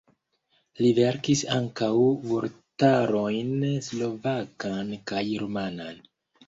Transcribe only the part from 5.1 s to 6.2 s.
kaj rumanan.